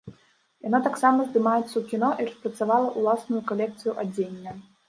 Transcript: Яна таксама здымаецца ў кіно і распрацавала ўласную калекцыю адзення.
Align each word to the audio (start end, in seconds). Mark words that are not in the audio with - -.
Яна 0.67 0.79
таксама 0.87 1.25
здымаецца 1.27 1.71
ў 1.77 1.83
кіно 1.91 2.09
і 2.21 2.27
распрацавала 2.31 2.89
ўласную 3.03 3.43
калекцыю 3.53 3.99
адзення. 4.07 4.61